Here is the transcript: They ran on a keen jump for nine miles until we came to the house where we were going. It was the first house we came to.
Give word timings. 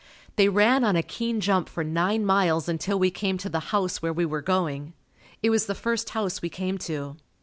They 0.35 0.49
ran 0.49 0.83
on 0.83 0.95
a 0.95 1.03
keen 1.03 1.39
jump 1.41 1.69
for 1.69 1.83
nine 1.83 2.25
miles 2.25 2.67
until 2.67 2.97
we 2.97 3.11
came 3.11 3.37
to 3.37 3.49
the 3.49 3.59
house 3.69 4.01
where 4.01 4.11
we 4.11 4.25
were 4.25 4.41
going. 4.41 4.93
It 5.43 5.51
was 5.51 5.67
the 5.67 5.75
first 5.75 6.09
house 6.09 6.41
we 6.41 6.49
came 6.49 6.79
to. 6.89 7.17